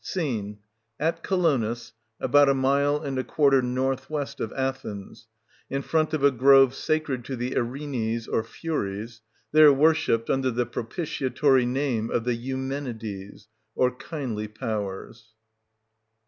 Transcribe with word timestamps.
Scene: 0.03 0.57
At 0.99 1.21
Colonus, 1.21 1.93
about 2.19 2.49
a 2.49 2.55
mile 2.55 2.99
and 3.03 3.19
a 3.19 3.23
quarter 3.23 3.59
N.W. 3.59 3.99
of 4.39 4.53
Athens, 4.57 5.27
in 5.69 5.83
front 5.83 6.15
of 6.15 6.23
a 6.23 6.31
grove 6.31 6.73
sacred 6.73 7.23
to 7.25 7.35
the 7.35 7.51
Erinyes 7.51 8.27
or 8.27 8.43
Furies,— 8.43 9.21
there 9.53 9.71
worshipped 9.71 10.27
under 10.31 10.49
the 10.49 10.65
propitiatory 10.65 11.67
name 11.67 12.09
of 12.09 12.23
the 12.23 12.33
Eumenides, 12.33 13.47
or 13.75 13.91
Kindly 13.91 14.47
Powers. 14.47 15.35